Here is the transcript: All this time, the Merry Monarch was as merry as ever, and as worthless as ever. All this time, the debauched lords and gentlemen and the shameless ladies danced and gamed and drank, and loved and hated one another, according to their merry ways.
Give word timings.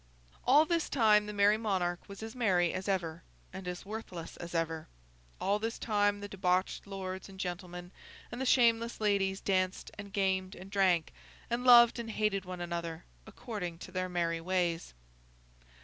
All 0.47 0.65
this 0.65 0.89
time, 0.89 1.27
the 1.27 1.31
Merry 1.31 1.59
Monarch 1.59 2.09
was 2.09 2.23
as 2.23 2.35
merry 2.35 2.73
as 2.73 2.87
ever, 2.89 3.21
and 3.53 3.67
as 3.67 3.85
worthless 3.85 4.35
as 4.37 4.55
ever. 4.55 4.87
All 5.39 5.59
this 5.59 5.77
time, 5.77 6.21
the 6.21 6.27
debauched 6.27 6.87
lords 6.87 7.29
and 7.29 7.39
gentlemen 7.39 7.91
and 8.31 8.41
the 8.41 8.45
shameless 8.47 8.99
ladies 8.99 9.41
danced 9.41 9.91
and 9.99 10.11
gamed 10.11 10.55
and 10.55 10.71
drank, 10.71 11.13
and 11.51 11.63
loved 11.63 11.99
and 11.99 12.09
hated 12.09 12.45
one 12.45 12.61
another, 12.61 13.05
according 13.27 13.77
to 13.77 13.91
their 13.91 14.09
merry 14.09 14.41
ways. 14.41 14.95